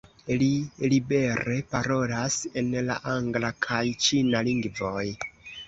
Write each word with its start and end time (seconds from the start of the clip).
Li 0.41 0.45
libere 0.93 1.57
parolas 1.75 2.39
en 2.63 2.73
la 2.89 2.97
angla 3.13 3.55
kaj 3.69 3.85
ĉina 4.09 4.45
lingvoj. 4.51 5.09